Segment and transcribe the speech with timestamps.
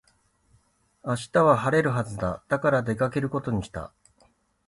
[1.05, 2.43] 明日は晴れるはずだ。
[2.47, 3.93] だから出かけることにした。